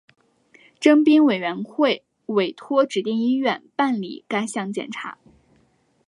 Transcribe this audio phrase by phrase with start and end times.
[0.79, 5.19] 征兵检查委员会会委托指定医院办理该项检查。